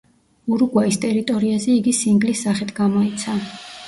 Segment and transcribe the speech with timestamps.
[0.55, 3.37] ურუგვაის ტერიტორიაზე იგი სინგლის სახით გამოიცა.